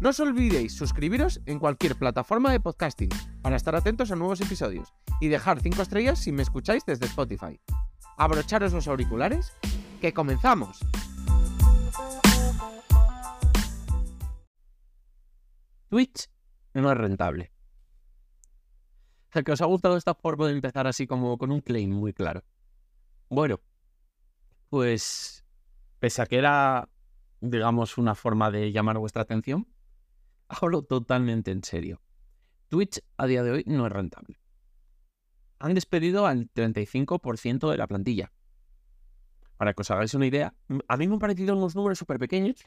No 0.00 0.10
os 0.10 0.20
olvidéis 0.20 0.78
suscribiros 0.78 1.42
en 1.46 1.58
cualquier 1.58 1.98
plataforma 1.98 2.52
de 2.52 2.60
podcasting 2.60 3.10
para 3.42 3.56
estar 3.56 3.74
atentos 3.74 4.12
a 4.12 4.14
nuevos 4.14 4.40
episodios 4.40 4.94
y 5.20 5.26
dejar 5.26 5.58
5 5.58 5.82
estrellas 5.82 6.20
si 6.20 6.30
me 6.30 6.42
escucháis 6.42 6.86
desde 6.86 7.06
Spotify. 7.06 7.58
Abrocharos 8.16 8.72
los 8.72 8.86
auriculares, 8.86 9.52
que 10.00 10.12
comenzamos. 10.12 10.78
Twitch 15.88 16.30
no 16.74 16.92
es 16.92 16.96
rentable. 16.96 17.50
O 19.34 19.42
que 19.42 19.50
os 19.50 19.60
ha 19.60 19.66
gustado 19.66 19.96
esta 19.96 20.14
forma 20.14 20.46
de 20.46 20.52
empezar 20.52 20.86
así 20.86 21.08
como 21.08 21.36
con 21.38 21.50
un 21.50 21.60
claim 21.60 21.90
muy 21.90 22.12
claro. 22.12 22.44
Bueno, 23.28 23.58
pues 24.70 25.44
pese 25.98 26.22
a 26.22 26.26
que 26.26 26.38
era, 26.38 26.88
digamos, 27.40 27.98
una 27.98 28.14
forma 28.14 28.52
de 28.52 28.70
llamar 28.70 28.98
vuestra 28.98 29.22
atención, 29.22 29.66
hablo 30.48 30.82
totalmente 30.82 31.50
en 31.50 31.62
serio. 31.62 32.00
Twitch 32.68 33.00
a 33.16 33.26
día 33.26 33.42
de 33.42 33.50
hoy 33.50 33.64
no 33.66 33.86
es 33.86 33.92
rentable. 33.92 34.38
Han 35.58 35.74
despedido 35.74 36.26
al 36.26 36.50
35% 36.52 37.70
de 37.70 37.76
la 37.76 37.86
plantilla. 37.86 38.32
Para 39.56 39.74
que 39.74 39.82
os 39.82 39.90
hagáis 39.90 40.14
una 40.14 40.26
idea, 40.26 40.54
a 40.86 40.96
mí 40.96 41.08
me 41.08 41.14
han 41.14 41.18
parecido 41.18 41.56
unos 41.56 41.74
números 41.74 41.98
súper 41.98 42.18
pequeños, 42.18 42.64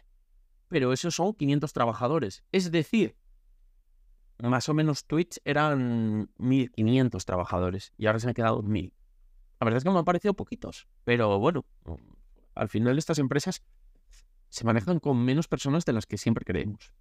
pero 0.67 0.91
esos 0.91 1.15
son 1.15 1.33
500 1.33 1.71
trabajadores. 1.71 2.43
Es 2.51 2.71
decir, 2.71 3.15
más 4.39 4.67
o 4.69 4.73
menos 4.73 5.05
Twitch 5.05 5.39
eran 5.45 6.29
1.500 6.37 7.23
trabajadores 7.23 7.93
y 7.97 8.07
ahora 8.07 8.19
se 8.19 8.25
me 8.25 8.31
han 8.31 8.35
quedado 8.35 8.61
1.000. 8.61 8.93
La 9.59 9.65
verdad 9.65 9.77
es 9.77 9.83
que 9.83 9.89
me 9.91 9.99
han 9.99 10.05
parecido 10.05 10.33
poquitos, 10.33 10.87
pero 11.03 11.37
bueno, 11.39 11.65
al 12.55 12.67
final 12.67 12.97
estas 12.97 13.19
empresas 13.19 13.63
se 14.49 14.65
manejan 14.65 14.99
con 14.99 15.23
menos 15.23 15.47
personas 15.47 15.85
de 15.85 15.93
las 15.93 16.05
que 16.05 16.17
siempre 16.17 16.43
creemos. 16.43 16.91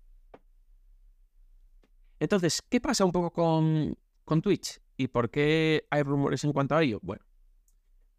Entonces, 2.20 2.62
¿qué 2.68 2.80
pasa 2.80 3.04
un 3.06 3.12
poco 3.12 3.32
con, 3.32 4.42
Twitch? 4.42 4.80
¿Y 4.98 5.08
por 5.08 5.30
qué 5.30 5.86
hay 5.90 6.02
rumores 6.02 6.44
en 6.44 6.52
cuanto 6.52 6.76
a 6.76 6.82
ello? 6.82 7.00
Bueno, 7.02 7.24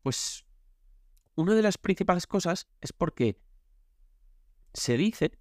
pues 0.02 0.44
una 1.35 1.53
de 1.53 1.61
las 1.61 1.77
principales 1.77 2.25
cosas 2.25 2.67
es 2.81 2.91
porque 2.91 3.39
se 4.73 4.97
dice 4.97 5.38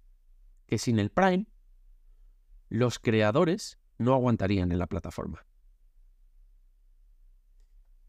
que 0.67 0.77
sin 0.77 0.99
el 0.99 1.09
Prime 1.09 1.47
los 2.69 2.99
creadores 2.99 3.79
no 3.97 4.13
aguantarían 4.13 4.71
en 4.71 4.77
la 4.77 4.87
plataforma. 4.87 5.43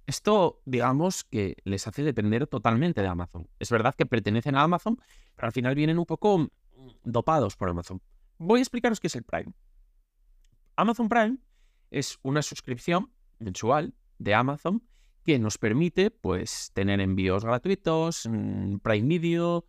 Esto, 0.06 0.60
digamos, 0.66 1.24
que 1.24 1.56
les 1.64 1.86
hace 1.86 2.02
depender 2.02 2.46
totalmente 2.46 3.00
de 3.00 3.08
Amazon. 3.08 3.48
Es 3.58 3.70
verdad 3.70 3.94
que 3.94 4.04
pertenecen 4.04 4.56
a 4.56 4.62
Amazon, 4.62 5.00
pero 5.34 5.46
al 5.46 5.52
final 5.52 5.74
vienen 5.74 5.98
un 5.98 6.04
poco 6.04 6.50
dopados 7.04 7.56
por 7.56 7.70
Amazon. 7.70 8.02
Voy 8.36 8.58
a 8.58 8.62
explicaros 8.62 9.00
qué 9.00 9.06
es 9.06 9.16
el 9.16 9.22
Prime. 9.22 9.54
Amazon 10.76 11.08
Prime 11.08 11.38
es 11.90 12.18
una 12.22 12.42
suscripción 12.42 13.12
mensual 13.38 13.94
de 14.18 14.34
Amazon 14.34 14.82
que 15.24 15.38
nos 15.38 15.58
permite 15.58 16.10
pues 16.10 16.70
tener 16.74 17.00
envíos 17.00 17.44
gratuitos, 17.44 18.26
mm, 18.28 18.76
Prime 18.78 19.06
Video, 19.06 19.66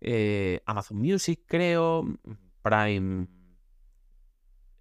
eh, 0.00 0.60
Amazon 0.66 0.98
Music 0.98 1.40
creo, 1.46 2.04
Prime 2.62 3.28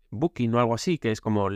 Booking 0.09 0.53
o 0.55 0.59
algo 0.59 0.73
así, 0.73 0.97
que 0.97 1.11
es 1.11 1.21
como 1.21 1.49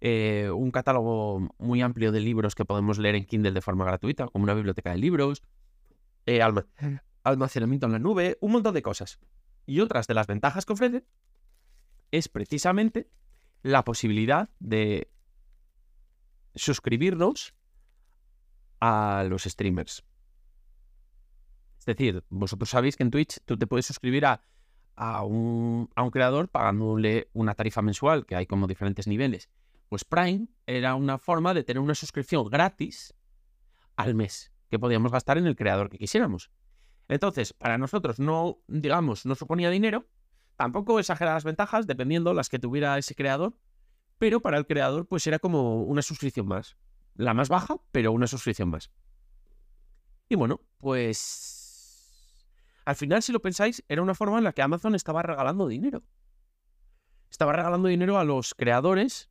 eh, 0.00 0.50
un 0.54 0.70
catálogo 0.70 1.48
muy 1.58 1.80
amplio 1.80 2.12
de 2.12 2.20
libros 2.20 2.54
que 2.54 2.64
podemos 2.64 2.98
leer 2.98 3.14
en 3.14 3.24
Kindle 3.24 3.52
de 3.52 3.60
forma 3.60 3.84
gratuita, 3.84 4.26
como 4.28 4.44
una 4.44 4.54
biblioteca 4.54 4.90
de 4.90 4.98
libros, 4.98 5.42
eh, 6.26 6.40
almacenamiento 7.22 7.86
en 7.86 7.92
la 7.92 7.98
nube, 7.98 8.36
un 8.40 8.52
montón 8.52 8.74
de 8.74 8.82
cosas. 8.82 9.18
Y 9.64 9.80
otras 9.80 10.06
de 10.06 10.14
las 10.14 10.26
ventajas 10.26 10.66
que 10.66 10.72
ofrece 10.72 11.04
es 12.10 12.28
precisamente 12.28 13.10
la 13.62 13.84
posibilidad 13.84 14.50
de 14.58 15.10
suscribirnos 16.54 17.54
a 18.80 19.24
los 19.28 19.44
streamers. 19.44 20.04
Es 21.78 21.86
decir, 21.86 22.24
vosotros 22.28 22.70
sabéis 22.70 22.96
que 22.96 23.02
en 23.02 23.10
Twitch 23.10 23.38
tú 23.44 23.56
te 23.56 23.66
puedes 23.66 23.86
suscribir 23.86 24.26
a 24.26 24.42
a 24.98 25.22
un, 25.22 25.88
creador 26.10 26.48
pagándole 26.48 27.30
una 27.32 27.54
tarifa 27.54 27.82
mensual, 27.82 28.26
que 28.26 28.34
hay 28.34 28.46
como 28.46 28.66
diferentes 28.66 29.06
niveles. 29.06 29.48
Pues 29.88 30.04
Prime 30.04 30.48
era 30.66 30.96
una 30.96 31.18
forma 31.18 31.54
de 31.54 31.62
tener 31.62 31.80
una 31.80 31.94
suscripción 31.94 32.44
gratis 32.48 33.14
al 33.96 34.14
mes 34.14 34.52
que 34.68 34.78
podíamos 34.78 35.12
gastar 35.12 35.38
en 35.38 35.46
el 35.46 35.54
creador 35.54 35.88
que 35.88 35.98
quisiéramos. 35.98 36.50
Entonces, 37.06 37.52
para 37.52 37.78
nosotros 37.78 38.18
no, 38.18 38.58
digamos, 38.66 39.24
no 39.24 39.36
suponía 39.36 39.70
dinero, 39.70 40.04
tampoco 40.58 40.98
exageradas 40.98 41.44
ventajas, 41.44 41.86
dependiendo 41.86 42.34
las 42.34 42.48
que 42.48 42.58
tuviera 42.58 42.98
ese 42.98 43.14
creador, 43.14 43.56
pero 44.18 44.40
para 44.40 44.58
el 44.58 44.66
creador 44.66 45.06
pues 45.06 45.24
era 45.28 45.38
como 45.38 45.84
una 45.84 46.02
suscripción 46.02 46.46
más. 46.46 46.76
La 47.14 47.32
más 47.32 47.48
baja, 47.48 47.76
pero 47.92 48.10
una 48.12 48.26
suscripción 48.26 48.68
más. 48.68 48.90
Y 50.28 50.34
bueno, 50.34 50.60
pues 50.78 51.58
al 52.84 52.96
final, 52.96 53.22
si 53.22 53.30
lo 53.32 53.40
pensáis, 53.40 53.84
era 53.88 54.02
una 54.02 54.14
forma 54.14 54.38
en 54.38 54.44
la 54.44 54.52
que 54.52 54.62
Amazon 54.62 54.96
estaba 54.96 55.22
regalando 55.22 55.68
dinero. 55.68 56.02
Estaba 57.30 57.52
regalando 57.52 57.86
dinero 57.86 58.18
a 58.18 58.24
los 58.24 58.54
creadores. 58.54 59.30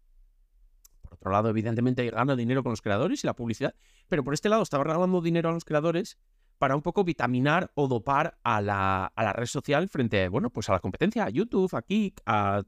Por 1.02 1.16
otro 1.16 1.32
lado, 1.32 1.50
evidentemente, 1.50 2.10
gana 2.10 2.38
dinero 2.38 2.64
con 2.64 2.72
los 2.72 2.82
creadores 2.82 3.24
y 3.24 3.28
la 3.28 3.36
publicidad. 3.36 3.76
Pero 4.08 4.24
por 4.24 4.34
este 4.34 4.48
lado, 4.48 4.64
estaba 4.64 4.86
regalando 4.86 5.20
dinero 5.22 5.50
a 5.50 5.52
los 5.52 5.66
creadores 5.66 6.18
para 6.58 6.76
un 6.76 6.82
poco 6.82 7.04
vitaminar 7.04 7.72
o 7.76 7.88
dopar 7.88 8.38
a 8.44 8.62
la, 8.62 9.14
red 9.34 9.46
social 9.46 9.90
frente, 9.90 10.28
bueno, 10.30 10.50
pues 10.50 10.70
a 10.70 10.74
la 10.74 10.80
competencia, 10.80 11.26
a 11.26 11.30
YouTube, 11.30 11.74
a 11.76 11.82
Kik, 11.82 12.22
a 12.26 12.64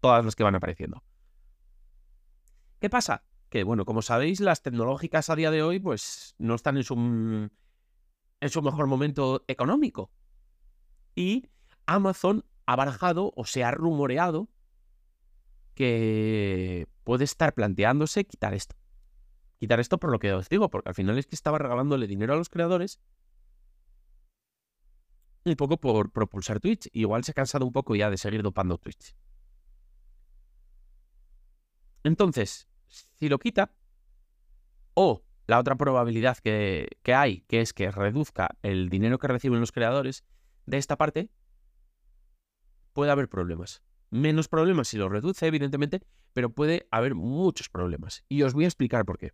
todas 0.00 0.24
las 0.24 0.36
que 0.36 0.44
van 0.44 0.54
apareciendo. 0.54 1.02
¿Qué 2.80 2.90
pasa? 2.90 3.24
Que, 3.48 3.64
bueno, 3.64 3.84
como 3.84 4.02
sabéis, 4.02 4.40
las 4.40 4.62
tecnológicas 4.62 5.30
a 5.30 5.36
día 5.36 5.50
de 5.50 5.62
hoy, 5.62 5.80
pues 5.80 6.34
no 6.38 6.54
están 6.54 6.76
en 6.76 6.84
su 6.84 6.94
en 8.40 8.50
su 8.50 8.62
mejor 8.62 8.86
momento 8.86 9.44
económico. 9.48 10.10
Y 11.14 11.48
Amazon 11.86 12.44
ha 12.66 12.76
barajado 12.76 13.32
o 13.34 13.44
se 13.44 13.64
ha 13.64 13.70
rumoreado 13.70 14.48
que 15.74 16.86
puede 17.04 17.24
estar 17.24 17.54
planteándose 17.54 18.24
quitar 18.24 18.54
esto. 18.54 18.76
Quitar 19.58 19.80
esto 19.80 19.98
por 19.98 20.10
lo 20.10 20.18
que 20.18 20.32
os 20.32 20.48
digo, 20.48 20.70
porque 20.70 20.88
al 20.88 20.94
final 20.94 21.18
es 21.18 21.26
que 21.26 21.34
estaba 21.34 21.58
regalándole 21.58 22.06
dinero 22.06 22.32
a 22.32 22.36
los 22.36 22.48
creadores 22.48 23.00
y 25.44 25.56
poco 25.56 25.78
por 25.78 26.10
propulsar 26.12 26.60
Twitch. 26.60 26.88
Igual 26.92 27.24
se 27.24 27.32
ha 27.32 27.34
cansado 27.34 27.66
un 27.66 27.72
poco 27.72 27.96
ya 27.96 28.10
de 28.10 28.18
seguir 28.18 28.42
dopando 28.42 28.78
Twitch. 28.78 29.14
Entonces, 32.04 32.68
si 32.86 33.28
lo 33.28 33.38
quita, 33.38 33.72
o 34.94 35.22
la 35.46 35.58
otra 35.58 35.76
probabilidad 35.76 36.38
que, 36.38 36.88
hay, 37.06 37.40
que 37.42 37.60
es 37.60 37.72
que 37.72 37.90
reduzca 37.90 38.56
el 38.62 38.88
dinero 38.88 39.18
que 39.18 39.28
reciben 39.28 39.60
los 39.60 39.72
creadores 39.72 40.24
de 40.66 40.78
esta 40.78 40.96
parte, 40.96 41.30
puede 42.92 43.10
haber 43.10 43.28
problemas. 43.28 43.82
Menos 44.10 44.48
problemas 44.48 44.88
si 44.88 44.98
lo 44.98 45.08
reduce, 45.08 45.46
evidentemente, 45.46 46.02
pero 46.32 46.50
puede 46.50 46.86
haber 46.90 47.14
muchos 47.14 47.68
problemas. 47.68 48.24
Y 48.28 48.42
os 48.42 48.54
voy 48.54 48.64
a 48.64 48.68
explicar 48.68 49.04
por 49.04 49.18
qué. 49.18 49.32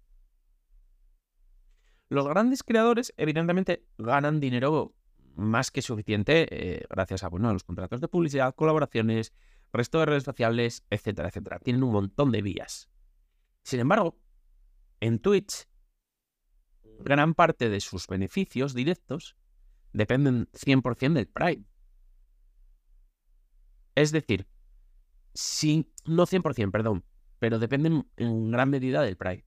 Los 2.08 2.28
grandes 2.28 2.62
creadores, 2.62 3.12
evidentemente, 3.16 3.84
ganan 3.98 4.40
dinero 4.40 4.94
más 5.36 5.70
que 5.70 5.82
suficiente 5.82 6.46
eh, 6.50 6.84
gracias 6.88 7.24
a, 7.24 7.28
bueno, 7.28 7.48
a 7.48 7.52
los 7.52 7.64
contratos 7.64 8.00
de 8.00 8.08
publicidad, 8.08 8.54
colaboraciones, 8.54 9.32
resto 9.72 9.98
de 9.98 10.06
redes 10.06 10.24
sociales, 10.24 10.84
etcétera, 10.90 11.28
etcétera. 11.28 11.58
Tienen 11.58 11.82
un 11.82 11.92
montón 11.92 12.30
de 12.30 12.42
vías. 12.42 12.88
Sin 13.62 13.80
embargo, 13.80 14.18
en 15.00 15.18
Twitch 15.18 15.66
gran 17.00 17.34
parte 17.34 17.68
de 17.68 17.80
sus 17.80 18.06
beneficios 18.06 18.74
directos 18.74 19.36
dependen 19.92 20.48
100% 20.52 21.12
del 21.14 21.28
Prime. 21.28 21.64
Es 23.94 24.12
decir, 24.12 24.46
si, 25.34 25.90
no 26.04 26.26
100%, 26.26 26.70
perdón, 26.70 27.04
pero 27.38 27.58
dependen 27.58 28.08
en 28.16 28.50
gran 28.50 28.70
medida 28.70 29.02
del 29.02 29.16
Prime. 29.16 29.44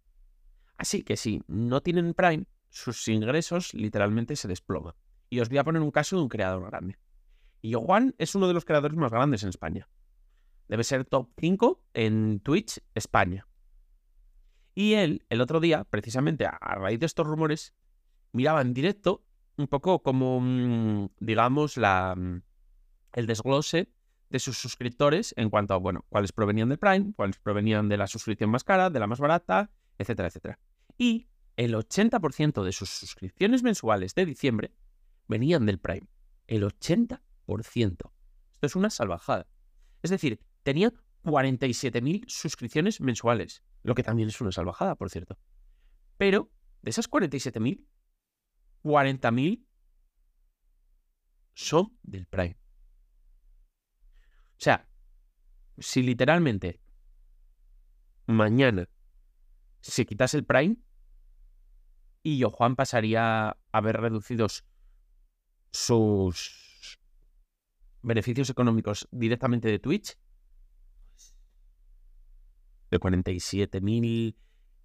Así 0.77 1.03
que 1.03 1.17
si 1.17 1.41
no 1.47 1.81
tienen 1.81 2.13
Prime, 2.13 2.45
sus 2.69 3.07
ingresos 3.07 3.73
literalmente 3.73 4.35
se 4.35 4.47
desploman. 4.47 4.93
Y 5.29 5.39
os 5.39 5.49
voy 5.49 5.57
a 5.57 5.63
poner 5.63 5.81
un 5.81 5.91
caso 5.91 6.15
de 6.15 6.21
un 6.21 6.29
creador 6.29 6.65
grande. 6.69 6.97
Y 7.61 7.73
Juan 7.73 8.15
es 8.17 8.35
uno 8.35 8.47
de 8.47 8.53
los 8.53 8.65
creadores 8.65 8.97
más 8.97 9.11
grandes 9.11 9.43
en 9.43 9.49
España. 9.49 9.89
Debe 10.67 10.83
ser 10.83 11.05
top 11.05 11.29
5 11.39 11.81
en 11.93 12.39
Twitch 12.41 12.79
España. 12.93 13.47
Y 14.75 14.93
él, 14.93 15.25
el 15.29 15.41
otro 15.41 15.59
día, 15.59 15.85
precisamente 15.85 16.45
a 16.45 16.75
raíz 16.75 16.99
de 16.99 17.07
estos 17.07 17.25
rumores, 17.25 17.73
miraba 18.31 18.61
en 18.61 18.73
directo 18.73 19.23
un 19.57 19.67
poco 19.67 20.03
como, 20.03 20.39
mm, 20.39 21.09
digamos, 21.19 21.77
la, 21.77 22.13
mm, 22.15 22.41
el 23.13 23.25
desglose 23.25 23.89
de 24.29 24.39
sus 24.39 24.57
suscriptores 24.57 25.33
en 25.37 25.49
cuanto 25.49 25.73
a, 25.73 25.77
bueno, 25.77 26.05
cuáles 26.09 26.31
provenían 26.31 26.69
del 26.69 26.77
Prime, 26.77 27.13
cuáles 27.15 27.39
provenían 27.39 27.89
de 27.89 27.97
la 27.97 28.07
suscripción 28.07 28.51
más 28.51 28.63
cara, 28.63 28.89
de 28.89 28.99
la 28.99 29.07
más 29.07 29.19
barata, 29.19 29.71
etcétera, 29.97 30.27
etcétera. 30.27 30.59
Y 30.97 31.27
el 31.55 31.73
80% 31.75 32.63
de 32.63 32.71
sus 32.71 32.89
suscripciones 32.89 33.63
mensuales 33.63 34.15
de 34.15 34.25
diciembre 34.25 34.73
venían 35.27 35.65
del 35.65 35.79
Prime. 35.79 36.07
El 36.47 36.63
80%. 36.63 37.19
Esto 37.47 38.65
es 38.65 38.75
una 38.75 38.89
salvajada. 38.89 39.47
Es 40.01 40.11
decir, 40.11 40.39
tenía 40.63 40.93
47.000 41.23 42.25
suscripciones 42.27 43.01
mensuales, 43.01 43.63
lo 43.83 43.95
que 43.95 44.03
también 44.03 44.29
es 44.29 44.39
una 44.41 44.51
salvajada, 44.51 44.95
por 44.95 45.09
cierto. 45.09 45.37
Pero 46.17 46.51
de 46.81 46.89
esas 46.89 47.09
47.000, 47.09 47.83
40.000 48.83 49.65
son 51.53 51.97
del 52.03 52.25
Prime. 52.27 52.57
O 54.57 54.59
sea, 54.59 54.87
si 55.77 56.01
literalmente 56.01 56.79
mañana 58.25 58.89
se 59.81 60.05
quitase 60.05 60.37
el 60.37 60.45
Prime 60.45 60.77
y 62.27 62.37
yo, 62.37 62.51
Juan, 62.51 62.75
pasaría 62.75 63.55
a 63.71 63.81
ver 63.81 64.01
reducidos 64.01 64.65
sus 65.71 66.99
beneficios 68.01 68.49
económicos 68.49 69.07
directamente 69.11 69.69
de 69.69 69.79
Twitch, 69.79 70.17
de 72.91 72.99
47.000 72.99 74.35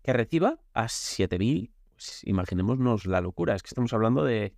que 0.04 0.12
reciba 0.12 0.60
a 0.72 0.84
7.000, 0.84 1.72
pues 1.90 2.22
imaginémonos 2.22 3.06
la 3.06 3.20
locura, 3.20 3.56
es 3.56 3.64
que 3.64 3.70
estamos 3.70 3.92
hablando 3.92 4.22
de... 4.22 4.54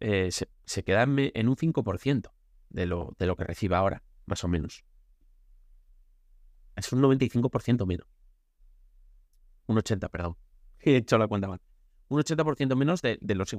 Eh, 0.00 0.32
se, 0.32 0.48
se, 0.64 0.82
queda 0.82 1.02
en, 1.02 1.48
un 1.48 1.56
5% 1.56 2.32
de 2.70 2.86
lo, 2.86 3.14
de 3.18 3.26
lo 3.26 3.36
que 3.36 3.44
reciba 3.44 3.76
ahora, 3.76 4.02
más 4.24 4.44
o 4.44 4.48
menos. 4.48 4.82
Es 6.74 6.90
un 6.90 7.02
95% 7.02 7.84
menos. 7.84 8.06
Un 9.66 9.76
80, 9.76 10.08
perdón. 10.08 10.38
He 10.80 10.96
hecho 10.96 11.18
la 11.18 11.26
cuenta 11.26 11.48
mal. 11.48 11.60
Un 12.08 12.20
80% 12.20 12.74
menos 12.76 13.02
de, 13.02 13.18
de, 13.20 13.34
los, 13.34 13.56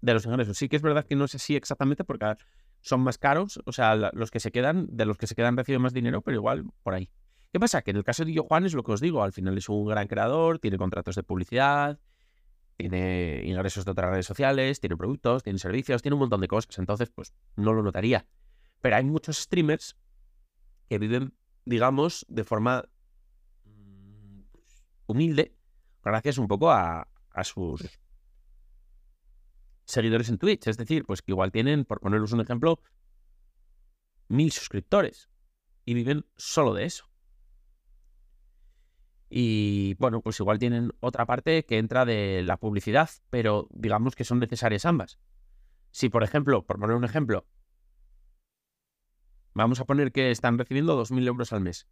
de 0.00 0.14
los 0.14 0.24
ingresos. 0.24 0.56
Sí 0.56 0.68
que 0.68 0.76
es 0.76 0.82
verdad 0.82 1.04
que 1.04 1.16
no 1.16 1.24
es 1.24 1.34
así 1.34 1.56
exactamente 1.56 2.04
porque 2.04 2.36
son 2.80 3.00
más 3.00 3.18
caros, 3.18 3.60
o 3.66 3.72
sea, 3.72 3.94
los 3.94 4.30
que 4.30 4.40
se 4.40 4.50
quedan, 4.50 4.86
de 4.90 5.04
los 5.04 5.18
que 5.18 5.26
se 5.26 5.34
quedan 5.34 5.56
reciben 5.56 5.82
más 5.82 5.92
dinero, 5.92 6.22
pero 6.22 6.36
igual 6.36 6.64
por 6.82 6.94
ahí. 6.94 7.10
¿Qué 7.52 7.60
pasa? 7.60 7.82
Que 7.82 7.90
en 7.90 7.98
el 7.98 8.04
caso 8.04 8.24
de 8.24 8.30
Guillo 8.30 8.44
Juan 8.44 8.64
es 8.64 8.74
lo 8.74 8.82
que 8.82 8.92
os 8.92 9.00
digo, 9.00 9.22
al 9.22 9.32
final 9.32 9.58
es 9.58 9.68
un 9.68 9.86
gran 9.86 10.06
creador, 10.06 10.58
tiene 10.58 10.78
contratos 10.78 11.16
de 11.16 11.22
publicidad, 11.22 11.98
tiene 12.76 13.42
ingresos 13.44 13.84
de 13.84 13.90
otras 13.90 14.10
redes 14.10 14.26
sociales, 14.26 14.80
tiene 14.80 14.96
productos, 14.96 15.42
tiene 15.42 15.58
servicios, 15.58 16.00
tiene 16.00 16.14
un 16.14 16.20
montón 16.20 16.40
de 16.40 16.48
cosas, 16.48 16.78
entonces 16.78 17.10
pues 17.10 17.34
no 17.56 17.72
lo 17.72 17.82
notaría. 17.82 18.26
Pero 18.80 18.96
hay 18.96 19.04
muchos 19.04 19.36
streamers 19.36 19.96
que 20.88 20.98
viven, 20.98 21.34
digamos, 21.64 22.24
de 22.28 22.44
forma 22.44 22.84
mm, 23.64 24.40
humilde, 25.06 25.54
gracias 26.04 26.38
un 26.38 26.48
poco 26.48 26.70
a, 26.70 27.06
sus 27.42 28.00
seguidores 29.84 30.28
en 30.28 30.38
Twitch. 30.38 30.66
Es 30.66 30.76
decir, 30.76 31.04
pues 31.04 31.22
que 31.22 31.32
igual 31.32 31.52
tienen, 31.52 31.84
por 31.84 32.00
poneros 32.00 32.32
un 32.32 32.40
ejemplo, 32.40 32.80
mil 34.28 34.52
suscriptores 34.52 35.28
y 35.84 35.94
viven 35.94 36.26
solo 36.36 36.74
de 36.74 36.84
eso. 36.84 37.10
Y 39.28 39.94
bueno, 39.94 40.22
pues 40.22 40.40
igual 40.40 40.58
tienen 40.58 40.92
otra 41.00 41.24
parte 41.24 41.64
que 41.64 41.78
entra 41.78 42.04
de 42.04 42.42
la 42.44 42.56
publicidad, 42.56 43.08
pero 43.30 43.68
digamos 43.70 44.16
que 44.16 44.24
son 44.24 44.40
necesarias 44.40 44.84
ambas. 44.84 45.20
Si, 45.92 46.08
por 46.08 46.24
ejemplo, 46.24 46.66
por 46.66 46.80
poner 46.80 46.96
un 46.96 47.04
ejemplo, 47.04 47.46
vamos 49.54 49.80
a 49.80 49.84
poner 49.84 50.12
que 50.12 50.30
están 50.30 50.58
recibiendo 50.58 51.00
2.000 51.00 51.26
euros 51.26 51.52
al 51.52 51.60
mes, 51.60 51.86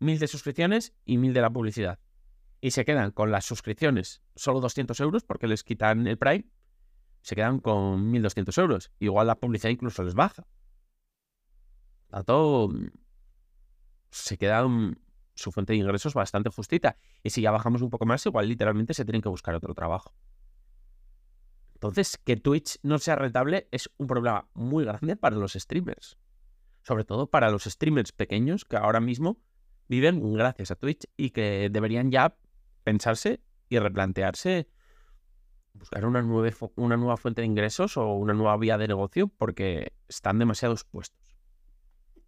1.000 0.00 0.18
de 0.18 0.28
suscripciones 0.28 0.94
y 1.04 1.16
1.000 1.16 1.32
de 1.32 1.40
la 1.40 1.50
publicidad, 1.50 1.98
y 2.64 2.70
se 2.70 2.86
quedan 2.86 3.10
con 3.10 3.30
las 3.30 3.44
suscripciones 3.44 4.22
solo 4.36 4.58
200 4.58 4.98
euros 5.00 5.22
porque 5.22 5.46
les 5.46 5.62
quitan 5.62 6.06
el 6.06 6.16
Prime, 6.16 6.46
se 7.20 7.34
quedan 7.34 7.58
con 7.58 8.10
1.200 8.10 8.58
euros. 8.58 8.90
Igual 9.00 9.26
la 9.26 9.34
publicidad 9.34 9.68
incluso 9.68 10.02
les 10.02 10.14
baja. 10.14 10.46
Tanto 12.08 12.72
se 14.08 14.38
quedan 14.38 14.98
su 15.34 15.52
fuente 15.52 15.74
de 15.74 15.80
ingresos 15.80 16.14
bastante 16.14 16.48
justita. 16.48 16.96
Y 17.22 17.28
si 17.28 17.42
ya 17.42 17.50
bajamos 17.50 17.82
un 17.82 17.90
poco 17.90 18.06
más, 18.06 18.24
igual 18.24 18.48
literalmente 18.48 18.94
se 18.94 19.04
tienen 19.04 19.20
que 19.20 19.28
buscar 19.28 19.54
otro 19.54 19.74
trabajo. 19.74 20.14
Entonces, 21.74 22.16
que 22.16 22.36
Twitch 22.36 22.78
no 22.82 22.96
sea 22.98 23.16
rentable 23.16 23.68
es 23.72 23.90
un 23.98 24.06
problema 24.06 24.48
muy 24.54 24.86
grande 24.86 25.16
para 25.16 25.36
los 25.36 25.52
streamers. 25.52 26.16
Sobre 26.80 27.04
todo 27.04 27.26
para 27.26 27.50
los 27.50 27.64
streamers 27.64 28.12
pequeños 28.12 28.64
que 28.64 28.78
ahora 28.78 29.00
mismo 29.00 29.38
viven 29.86 30.32
gracias 30.32 30.70
a 30.70 30.76
Twitch 30.76 31.04
y 31.18 31.28
que 31.28 31.68
deberían 31.70 32.10
ya 32.10 32.38
pensarse 32.84 33.40
y 33.68 33.78
replantearse 33.78 34.68
buscar 35.74 36.06
una 36.06 36.22
nueva, 36.22 36.56
una 36.76 36.96
nueva 36.96 37.16
fuente 37.16 37.42
de 37.42 37.46
ingresos 37.46 37.96
o 37.96 38.14
una 38.14 38.32
nueva 38.32 38.56
vía 38.56 38.78
de 38.78 38.88
negocio 38.88 39.28
porque 39.28 39.92
están 40.08 40.38
demasiado 40.38 40.74
expuestos. 40.74 41.36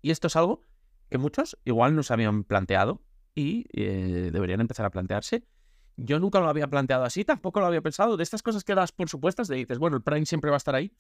Y 0.02 0.10
esto 0.10 0.26
es 0.26 0.36
algo 0.36 0.60
que 1.08 1.18
muchos 1.18 1.56
igual 1.64 1.94
no 1.94 2.02
se 2.02 2.12
habían 2.12 2.44
planteado 2.44 3.02
y 3.34 3.66
eh, 3.72 4.30
deberían 4.32 4.60
empezar 4.60 4.86
a 4.86 4.90
plantearse. 4.90 5.46
Yo 5.96 6.18
nunca 6.18 6.40
lo 6.40 6.48
había 6.48 6.66
planteado 6.68 7.04
así, 7.04 7.24
tampoco 7.24 7.60
lo 7.60 7.66
había 7.66 7.80
pensado. 7.80 8.16
De 8.16 8.22
estas 8.22 8.42
cosas 8.42 8.64
que 8.64 8.74
das 8.74 8.92
por 8.92 9.08
supuestas, 9.08 9.48
de 9.48 9.56
dices, 9.56 9.78
bueno, 9.78 9.96
el 9.96 10.02
Prime 10.02 10.26
siempre 10.26 10.50
va 10.50 10.56
a 10.56 10.58
estar 10.58 10.74
ahí. 10.74 10.92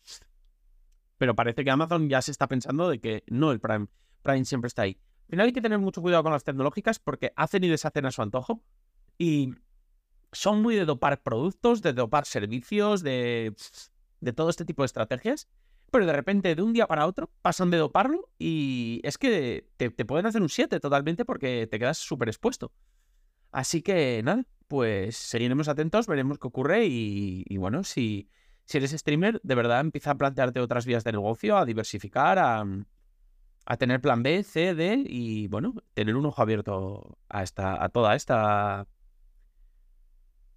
Pero 1.18 1.34
parece 1.34 1.64
que 1.64 1.70
Amazon 1.70 2.08
ya 2.08 2.22
se 2.22 2.30
está 2.30 2.46
pensando 2.46 2.88
de 2.88 3.00
que 3.00 3.24
no, 3.26 3.52
el 3.52 3.60
Prime, 3.60 3.88
Prime 4.22 4.44
siempre 4.44 4.68
está 4.68 4.82
ahí. 4.82 4.98
Al 5.24 5.30
final 5.30 5.46
hay 5.46 5.52
que 5.52 5.60
tener 5.60 5.78
mucho 5.78 6.00
cuidado 6.00 6.22
con 6.22 6.32
las 6.32 6.44
tecnológicas 6.44 6.98
porque 6.98 7.32
hacen 7.36 7.64
y 7.64 7.68
deshacen 7.68 8.06
a 8.06 8.10
su 8.10 8.22
antojo. 8.22 8.62
Y 9.18 9.54
son 10.32 10.62
muy 10.62 10.74
de 10.74 10.84
dopar 10.84 11.22
productos, 11.22 11.82
de 11.82 11.92
dopar 11.92 12.26
servicios, 12.26 13.02
de, 13.02 13.54
de 14.20 14.32
todo 14.32 14.50
este 14.50 14.64
tipo 14.64 14.82
de 14.82 14.86
estrategias 14.86 15.48
pero 15.90 16.06
de 16.06 16.12
repente, 16.12 16.54
de 16.54 16.62
un 16.62 16.72
día 16.72 16.86
para 16.86 17.06
otro, 17.06 17.30
pasan 17.42 17.70
de 17.70 17.78
doparlo 17.78 18.28
y 18.38 19.00
es 19.04 19.18
que 19.18 19.66
te, 19.76 19.90
pueden 19.90 20.26
hacer 20.26 20.42
un 20.42 20.48
7 20.48 20.80
totalmente 20.80 21.24
porque 21.24 21.66
te 21.70 21.78
quedas 21.78 21.98
súper 21.98 22.28
expuesto. 22.28 22.72
Así 23.52 23.82
que 23.82 24.20
nada, 24.22 24.44
pues 24.68 25.16
seguiremos 25.16 25.68
atentos, 25.68 26.06
veremos 26.06 26.38
qué 26.38 26.48
ocurre 26.48 26.86
y, 26.86 27.56
bueno, 27.56 27.84
si, 27.84 28.28
si 28.64 28.78
eres 28.78 28.90
streamer, 28.90 29.40
de 29.42 29.54
verdad 29.54 29.80
empieza 29.80 30.10
a 30.10 30.16
plantearte 30.16 30.60
otras 30.60 30.86
vías 30.86 31.04
de 31.04 31.12
negocio, 31.12 31.56
a 31.56 31.64
diversificar, 31.64 32.38
a, 32.38 32.64
a 33.64 33.76
tener 33.76 34.00
plan 34.00 34.22
B, 34.22 34.42
C, 34.42 34.74
D 34.74 35.04
y 35.06 35.46
bueno, 35.48 35.74
tener 35.94 36.16
un 36.16 36.26
ojo 36.26 36.42
abierto 36.42 37.16
a, 37.28 37.42
esta, 37.42 37.82
a 37.82 37.88
toda 37.88 38.16
esta, 38.16 38.86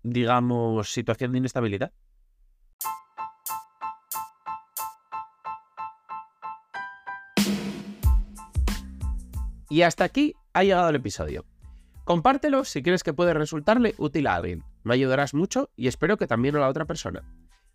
digamos, 0.03 0.91
situación 0.91 1.31
de 1.31 1.37
inestabilidad. 1.39 1.91
Y 9.69 9.83
hasta 9.83 10.03
aquí 10.03 10.35
ha 10.53 10.63
llegado 10.63 10.89
el 10.89 10.95
episodio. 10.95 11.45
Compártelo 12.03 12.65
si 12.65 12.81
quieres 12.81 13.03
que 13.03 13.13
puede 13.13 13.35
resultarle 13.35 13.93
útil 13.99 14.25
a 14.25 14.35
alguien. 14.35 14.63
Me 14.83 14.95
ayudarás 14.95 15.35
mucho 15.35 15.69
y 15.75 15.87
espero 15.87 16.17
que 16.17 16.25
también 16.25 16.55
a 16.55 16.59
la 16.59 16.69
otra 16.69 16.85
persona. 16.85 17.23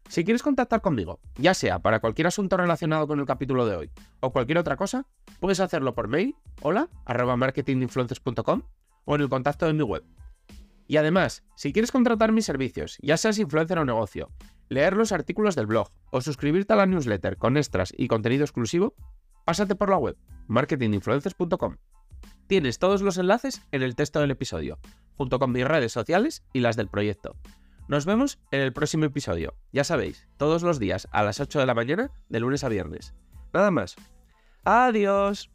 Si 0.09 0.25
quieres 0.25 0.43
contactar 0.43 0.81
conmigo, 0.81 1.21
ya 1.37 1.55
sea 1.55 1.79
para 1.79 2.01
cualquier 2.01 2.27
asunto 2.27 2.57
relacionado 2.57 3.07
con 3.07 3.21
el 3.21 3.27
capítulo 3.27 3.65
de 3.65 3.77
hoy 3.77 3.91
o 4.21 4.33
cualquier 4.33 4.59
otra 4.59 4.77
cosa, 4.77 5.07
puedes 5.39 5.61
hacerlo 5.61 5.95
por 5.95 6.09
mail, 6.09 6.35
hola, 6.63 6.89
arroba 7.05 7.37
o 9.07 9.15
en 9.15 9.21
el 9.21 9.29
contacto 9.29 9.67
de 9.67 9.73
mi 9.73 9.83
web. 9.83 10.03
Y 10.87 10.97
además, 10.97 11.43
si 11.57 11.73
quieres 11.73 11.93
contratar 11.93 12.33
mis 12.33 12.45
servicios, 12.45 12.99
ya 13.01 13.17
seas 13.17 13.39
influencer 13.39 13.79
o 13.79 13.85
negocio, 13.85 14.31
leer 14.69 14.95
los 14.97 15.13
artículos 15.13 15.55
del 15.55 15.67
blog 15.67 15.91
o 16.11 16.21
suscribirte 16.21 16.73
a 16.73 16.77
la 16.77 16.87
newsletter 16.87 17.37
con 17.37 17.57
extras 17.57 17.93
y 17.97 18.09
contenido 18.09 18.45
exclusivo, 18.45 18.95
pásate 19.45 19.75
por 19.75 19.91
la 19.91 19.97
web 19.97 20.17
marketinginfluencers.com. 20.49 21.77
Tienes 22.47 22.79
todos 22.79 23.01
los 23.03 23.17
enlaces 23.17 23.63
en 23.73 23.83
el 23.83 23.95
texto 23.95 24.21
del 24.21 24.31
episodio, 24.31 24.79
junto 25.17 25.39
con 25.39 25.53
mis 25.53 25.67
redes 25.67 25.93
sociales 25.93 26.45
y 26.53 26.61
las 26.61 26.77
del 26.77 26.89
proyecto. 26.89 27.37
Nos 27.89 28.07
vemos 28.07 28.39
en 28.51 28.61
el 28.61 28.73
próximo 28.73 29.05
episodio. 29.05 29.55
Ya 29.73 29.85
sabéis, 29.85 30.27
todos 30.37 30.63
los 30.63 30.79
días 30.79 31.09
a 31.11 31.23
las 31.23 31.41
8 31.41 31.59
de 31.59 31.67
la 31.67 31.75
mañana, 31.75 32.11
de 32.29 32.41
lunes 32.41 32.65
a 32.65 32.69
viernes. 32.69 33.15
Nada 33.53 33.71
más. 33.71 33.97
Adiós. 34.65 35.51